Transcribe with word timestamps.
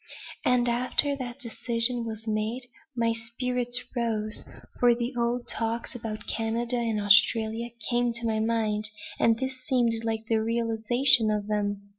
And 0.43 0.67
after 0.67 1.15
that 1.17 1.41
decision 1.41 2.03
was 2.05 2.25
made, 2.27 2.63
my 2.95 3.13
spirits 3.13 3.79
rose, 3.95 4.43
for 4.79 4.95
the 4.95 5.13
old 5.15 5.47
talks 5.47 5.93
about 5.93 6.25
Canada 6.25 6.77
and 6.77 6.99
Australia 6.99 7.69
came 7.87 8.11
to 8.13 8.25
my 8.25 8.39
mind, 8.39 8.89
and 9.19 9.37
this 9.37 9.63
seemed 9.67 9.93
like 10.03 10.23
a 10.31 10.39
realization 10.39 11.29
of 11.29 11.45
them. 11.45 11.89